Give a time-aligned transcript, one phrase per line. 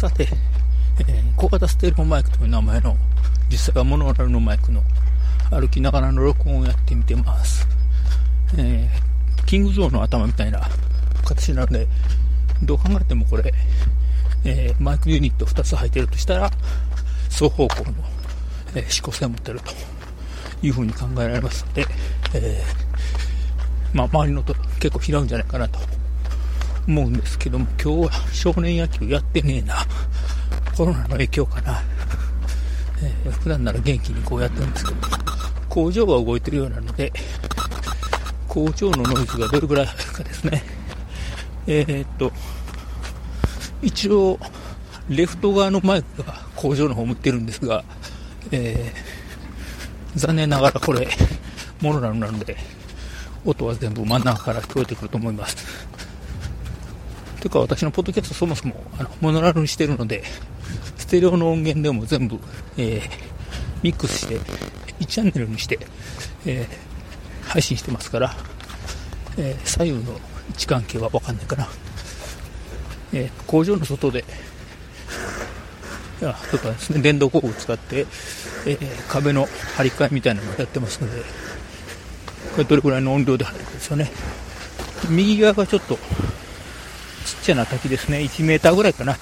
[0.00, 0.26] さて、
[1.00, 2.96] えー、小型ステレオマイクという名前の、
[3.50, 4.82] 実際はモノラルのマイクの
[5.50, 7.68] 歩きながらの録音をやってみてます。
[8.56, 10.62] えー、キングゾーンの頭みたいな
[11.22, 11.86] 形なので、
[12.62, 13.52] どう考えてもこれ、
[14.46, 16.50] えー、マイクユニット2つ入ってるとしたら、
[17.28, 17.92] 双方向の、
[18.74, 19.70] えー、指向性を持ってると
[20.66, 21.84] いうふうに考えられますので、
[22.32, 22.62] え、
[23.92, 25.78] まあ、周りのと結構拾うんじゃないかなと
[26.86, 29.86] 思うんですけども、今日は少年野球やってねえな。
[30.76, 31.82] コロナの影響かな。
[33.02, 35.00] えー、普段なら元気にこうやってるんですけど、
[35.68, 37.12] 工場が動いてるようなので、
[38.48, 40.62] 工場のノイズがどれぐらい入るかですね。
[41.66, 42.32] えー、っと、
[43.82, 44.38] 一応、
[45.08, 47.84] レフト側のマイクが工場の方向いてるんですが、
[48.50, 51.08] えー、残念ながらこれ、
[51.80, 52.56] モノラルなので、
[53.44, 55.56] 音は全部真ん中から聞こえてくると思います。
[57.40, 60.22] というか私のポッドキャストそもそもあのモノラルにしてるので、
[60.98, 62.38] ステレオの音源でも全部、
[62.76, 63.10] えー、
[63.82, 64.38] ミックスして、
[65.00, 65.78] 1チャンネルにして、
[66.44, 68.34] えー、配信してますから、
[69.38, 71.68] えー、左右の位置関係はわかんないかな。
[73.12, 74.24] えー、工場の外で、
[76.20, 78.06] いや、とかですね、電動工具を使って、
[78.66, 81.22] えー、壁の張り替えみたいなのをやってますので、
[82.52, 84.10] これどれくらいの音量で入るかですよね。
[85.08, 85.98] 右側がちょっと、
[87.50, 88.18] ちゃな滝ですね。
[88.18, 89.16] 1メーターぐらいかな。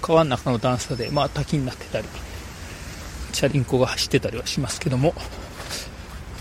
[0.00, 2.06] 川の中の段差で、まあ滝になってたり、
[3.32, 5.12] チャリンコが走ってたりはしますけども、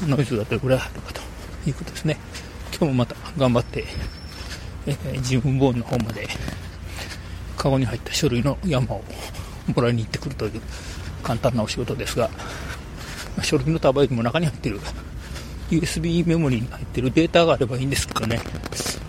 [0.06, 1.22] ノイズがどれくらい入るかと
[1.68, 2.20] いうことですね。
[2.70, 3.86] 今日もまた頑張って、
[4.86, 6.28] えー、自分ボーンの方まで、
[7.58, 9.04] カゴに入った書類の山を
[9.76, 10.62] もらいに行ってくるという
[11.24, 12.30] 簡単なお仕事ですが、
[13.42, 14.80] 書類の束よりも中に入ってる
[15.72, 18.40] USB メモリーに入ってるデータがあればいいんですけどね、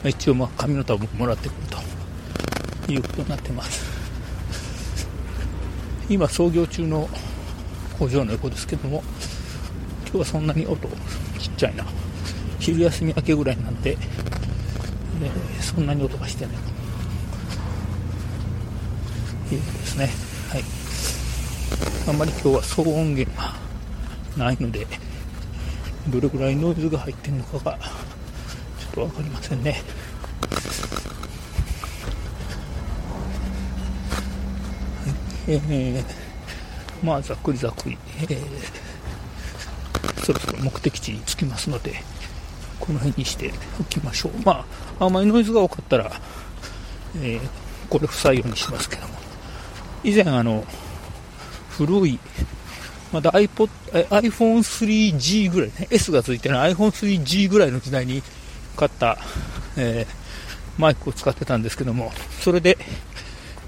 [0.08, 1.58] 一応まあ紙の束もらってくる
[2.86, 3.84] ということになってます。
[6.08, 7.08] 今創業中の
[7.98, 9.02] 工場の横ですけども、
[10.02, 10.88] 今日はそんなに音
[11.38, 11.84] ちっちゃいな。
[12.58, 13.96] 昼休み明けぐらいなんで、
[15.22, 16.54] えー、そんなに音がしてない。
[19.54, 20.10] いうことですね。
[20.50, 20.64] はい。
[22.08, 23.54] あんまり今日は騒音源が
[24.36, 24.86] ないので、
[26.08, 27.78] どれぐらいノイズが入ってるのかが、
[28.94, 29.82] とわかりませんね。
[35.46, 36.04] えー、
[37.04, 38.38] まあ、ざっくりざっくり、えー、
[40.24, 42.02] そろそろ目的地に着きますので、
[42.80, 44.32] この辺にしておきましょう。
[44.44, 44.64] ま
[44.98, 46.10] あ、あまりノイズが多かったら、
[47.16, 47.40] えー、
[47.90, 49.14] これ不採用にしますけども。
[50.02, 50.64] 以前あの、
[51.70, 52.18] 古い、
[53.12, 58.22] まだ iPod、iPhone3G ぐらいね、S がついてない iPhone3G ぐらいの時代に
[58.74, 59.18] 買った、
[59.76, 62.78] えー、マイクを使ってたんですけども、それで、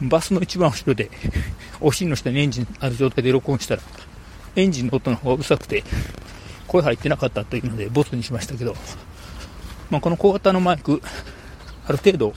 [0.03, 1.11] バスの一番後ろで、
[1.81, 3.83] お尻の下にエンジンある状態で録音したら、
[4.56, 5.84] エンジンの音の方がうるさくて、
[6.66, 8.75] 声入ってなかったというので、ボツにしましたけど、
[9.91, 11.00] まあ、この小型のマイク、
[11.87, 12.34] ある程度、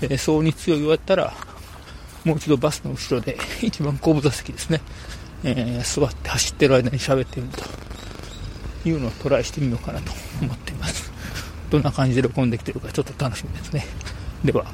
[0.00, 1.32] えー、騒に強いようやったら、
[2.24, 4.80] もう一度バスの後ろで、一番後部座席ですね、
[5.44, 7.54] えー、座って走ってる間に喋ってみる
[8.82, 10.71] というのをトライしてみようかなと思って。
[11.72, 13.86] どんな感じで録音できてるかちょっと楽しみですね。
[14.44, 14.66] では。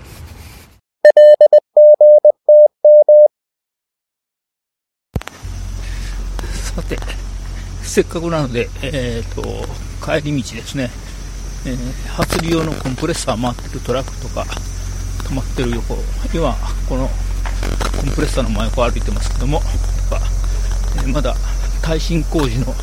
[6.74, 6.98] さて、
[7.82, 9.42] せっかくなので、えっ、ー、と、
[10.04, 10.90] 帰り道ですね、
[11.66, 14.44] えー、初利用のコンプレッサー回ってるトラックとか、
[15.22, 15.94] 止まってる横、
[16.34, 16.52] 今、
[16.88, 19.62] このコンプレッサーの真横を歩いてますけども、
[20.96, 21.36] えー、まだ
[21.80, 22.74] 耐震工事の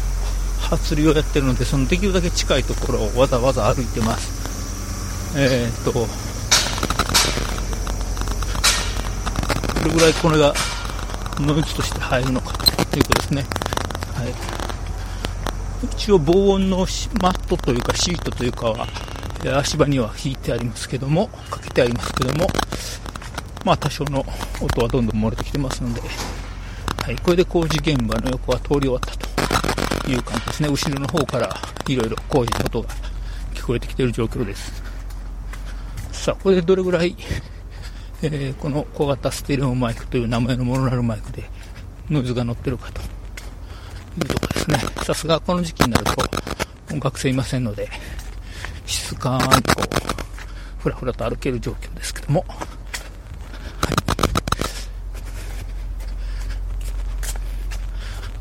[0.70, 5.36] 初利をやってるので、そのできるだけ近いところをわざわざ歩いてます。
[5.38, 5.92] えー、っと、
[9.84, 10.54] どれぐらいこれが
[11.40, 13.46] ノイズとして入るのかということですね。
[14.16, 14.34] はい。
[15.84, 16.88] 一応防音の
[17.22, 18.88] マットというかシートというかは、
[19.58, 22.48] 足場には引いてありますけども、かけてありますけども、
[23.64, 24.26] まあ多少の
[24.62, 26.02] 音はどんどん漏れてきてますので、
[27.04, 29.35] はい、これで工事現場の横は通り終わったと
[30.08, 30.70] いう感じですね。
[30.70, 31.56] 後ろの方から
[31.88, 32.90] いろいろ工事の音が
[33.54, 34.84] 聞こえてきている状況です。
[36.12, 37.16] さあ、これでどれぐらい、
[38.22, 41.50] えー、この小型ステレオマイクという名前のモノラルマイクで
[42.10, 43.06] ノイズが乗ってるかとい
[44.22, 44.80] うところですね。
[45.04, 46.14] さすがこの時期になると
[46.92, 47.90] 音楽性いませんので、
[48.86, 52.46] 静かにこう、ふらふらと歩ける状況ですけども、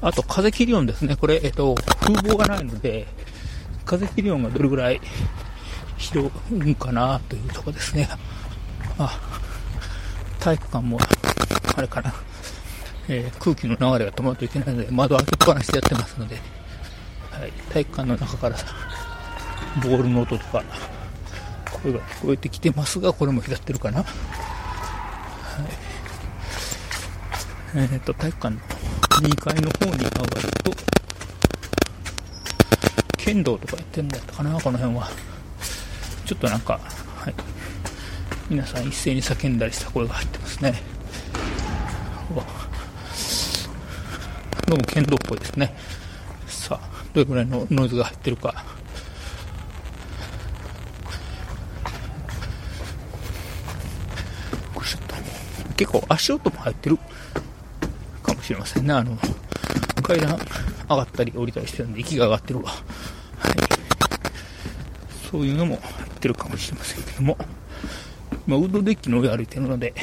[0.05, 1.17] あと風切り音ですね。
[1.17, 3.07] これ、えっと、風防がないので、
[3.87, 5.01] 風切り音がどれぐらい
[5.97, 8.07] 拾うんかなというとこですね。
[8.99, 9.19] あ、
[10.41, 10.99] 体育館も
[11.75, 12.13] あれかな、
[13.09, 16.37] えー、空気の流れが止まるといけないので、窓開けっぱなしでやってますので、
[17.31, 18.57] はい、体育館の中から
[19.83, 20.63] ボールの音とか、
[21.83, 24.03] 声が聞こえてきてますが、これも拾ってるかな。
[24.03, 24.07] はい。
[27.77, 28.61] えっ、ー、と、体育館の
[29.21, 30.73] 2階の方に上がると、
[33.17, 35.11] 剣道とかやってんだったかな、この辺は。
[36.27, 36.81] ちょっとなんか、
[37.17, 37.35] はい。
[38.51, 40.83] 皆さん一斉に叫んだりした声が入ってますね。
[44.67, 45.75] どうも剣道っぽいですね。
[46.47, 48.65] さあ、どれぐらいのノイズが入ってるか。
[55.77, 56.99] 結構足音も入ってる
[58.45, 58.93] しれませんね。
[58.93, 59.17] あの、
[60.03, 60.39] 階段
[60.89, 62.71] 上がったり降りたりしてるんで息が上がってるわ。
[62.71, 62.85] はい。
[65.31, 67.39] そういうのも入ってるかもしれませんけども。
[68.47, 69.95] まあ、ウッドデッキの上歩いてるので、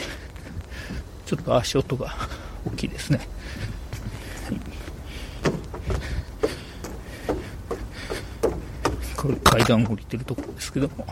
[1.27, 2.15] ちょっと足音が
[2.65, 3.19] 大きいですね。
[3.19, 4.59] はい、
[9.15, 11.05] これ階段降りてるところですけども。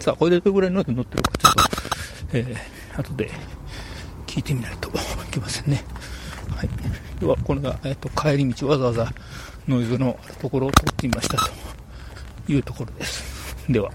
[0.00, 1.62] さあ、これでどれぐらいの乗ってるかちょっと、
[2.32, 3.30] えー、後で
[4.30, 4.92] 聞いてみないとい
[5.32, 5.82] けませんね。
[6.54, 6.68] はい。
[7.18, 9.12] では、これが、えっ、と、帰り道わざわざ
[9.66, 11.50] ノイズのところを通ってみましたと
[12.52, 13.56] いうところです。
[13.68, 13.90] では。